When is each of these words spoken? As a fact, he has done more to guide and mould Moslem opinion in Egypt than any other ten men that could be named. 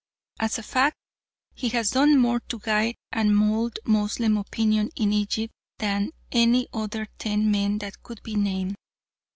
As 0.39 0.57
a 0.57 0.63
fact, 0.63 0.97
he 1.53 1.69
has 1.69 1.91
done 1.91 2.17
more 2.19 2.39
to 2.49 2.57
guide 2.57 2.95
and 3.11 3.37
mould 3.37 3.77
Moslem 3.85 4.35
opinion 4.35 4.89
in 4.95 5.13
Egypt 5.13 5.53
than 5.77 6.09
any 6.31 6.67
other 6.73 7.05
ten 7.19 7.51
men 7.51 7.77
that 7.77 8.01
could 8.01 8.23
be 8.23 8.35
named. 8.35 8.77